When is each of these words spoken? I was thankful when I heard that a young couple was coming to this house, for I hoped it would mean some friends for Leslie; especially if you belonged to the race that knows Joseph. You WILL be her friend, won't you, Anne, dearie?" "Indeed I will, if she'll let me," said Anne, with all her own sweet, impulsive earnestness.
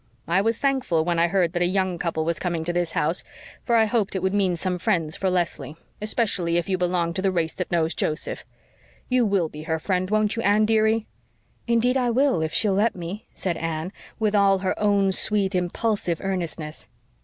I 0.27 0.41
was 0.41 0.57
thankful 0.57 1.05
when 1.05 1.19
I 1.19 1.27
heard 1.27 1.53
that 1.53 1.61
a 1.61 1.67
young 1.67 1.99
couple 1.99 2.25
was 2.25 2.39
coming 2.39 2.63
to 2.63 2.73
this 2.73 2.93
house, 2.93 3.23
for 3.63 3.75
I 3.75 3.85
hoped 3.85 4.15
it 4.15 4.23
would 4.23 4.33
mean 4.33 4.55
some 4.55 4.79
friends 4.79 5.15
for 5.15 5.29
Leslie; 5.29 5.75
especially 6.01 6.57
if 6.57 6.67
you 6.67 6.75
belonged 6.75 7.15
to 7.17 7.21
the 7.21 7.29
race 7.31 7.53
that 7.53 7.71
knows 7.71 7.93
Joseph. 7.93 8.43
You 9.09 9.27
WILL 9.27 9.49
be 9.49 9.61
her 9.65 9.77
friend, 9.77 10.09
won't 10.09 10.35
you, 10.35 10.41
Anne, 10.41 10.65
dearie?" 10.65 11.05
"Indeed 11.67 11.97
I 11.97 12.09
will, 12.09 12.41
if 12.41 12.51
she'll 12.51 12.73
let 12.73 12.95
me," 12.95 13.27
said 13.35 13.57
Anne, 13.57 13.93
with 14.17 14.33
all 14.33 14.57
her 14.65 14.73
own 14.79 15.11
sweet, 15.11 15.53
impulsive 15.53 16.19
earnestness. 16.19 16.87